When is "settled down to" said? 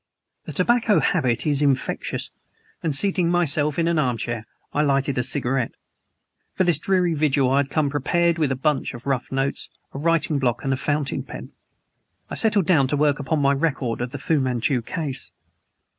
12.33-12.97